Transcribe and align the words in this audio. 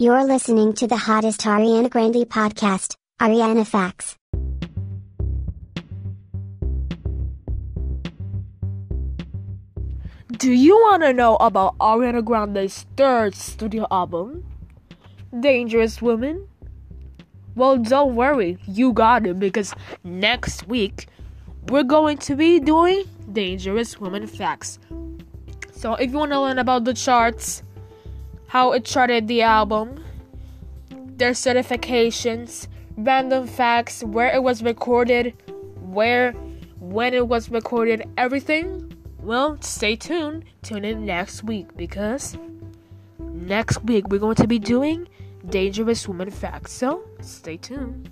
You're 0.00 0.24
listening 0.24 0.72
to 0.72 0.88
the 0.88 0.96
hottest 0.96 1.42
Ariana 1.42 1.88
Grande 1.88 2.28
podcast, 2.28 2.96
Ariana 3.20 3.64
Facts. 3.64 4.16
Do 10.32 10.50
you 10.50 10.74
want 10.74 11.04
to 11.04 11.12
know 11.12 11.36
about 11.36 11.78
Ariana 11.78 12.24
Grande's 12.24 12.86
third 12.96 13.36
studio 13.36 13.86
album, 13.88 14.44
Dangerous 15.38 16.02
Woman? 16.02 16.48
Well, 17.54 17.78
don't 17.78 18.16
worry, 18.16 18.58
you 18.66 18.92
got 18.92 19.28
it 19.28 19.38
because 19.38 19.76
next 20.02 20.66
week 20.66 21.06
we're 21.68 21.84
going 21.84 22.18
to 22.18 22.34
be 22.34 22.58
doing 22.58 23.04
Dangerous 23.32 24.00
Woman 24.00 24.26
Facts. 24.26 24.80
So, 25.70 25.94
if 25.94 26.10
you 26.10 26.18
want 26.18 26.32
to 26.32 26.40
learn 26.40 26.58
about 26.58 26.82
the 26.82 26.94
charts, 26.94 27.62
how 28.54 28.70
it 28.70 28.84
charted 28.84 29.26
the 29.26 29.42
album, 29.42 30.00
their 31.16 31.32
certifications, 31.32 32.68
random 32.96 33.48
facts, 33.48 34.04
where 34.04 34.32
it 34.32 34.40
was 34.40 34.62
recorded, 34.62 35.34
where, 35.80 36.30
when 36.78 37.12
it 37.14 37.26
was 37.26 37.50
recorded, 37.50 38.08
everything, 38.16 38.94
well, 39.18 39.60
stay 39.60 39.96
tuned. 39.96 40.44
Tune 40.62 40.84
in 40.84 41.04
next 41.04 41.42
week 41.42 41.76
because 41.76 42.38
next 43.18 43.82
week 43.82 44.06
we're 44.06 44.20
going 44.20 44.36
to 44.36 44.46
be 44.46 44.60
doing 44.60 45.08
Dangerous 45.50 46.06
Woman 46.06 46.30
Facts. 46.30 46.70
So, 46.70 47.02
stay 47.20 47.56
tuned. 47.56 48.08